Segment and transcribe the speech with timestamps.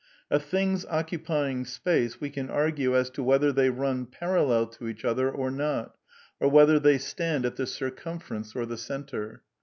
[0.31, 4.87] Of things occupy ing space we can argue as to whether they run parallel to
[4.87, 5.95] each other or not,
[6.39, 9.43] or whether they stand at the circumfer ence or the centre.